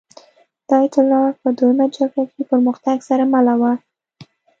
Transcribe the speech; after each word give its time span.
د 0.67 0.69
اېتلاف 0.83 1.33
په 1.43 1.49
دویمه 1.57 1.85
جګړه 1.95 2.23
کې 2.31 2.41
پرمختګ 2.51 2.97
سره 3.09 3.23
مله 3.33 3.53
وه. 3.61 3.71